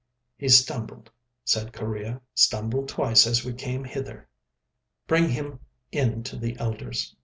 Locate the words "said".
1.45-1.73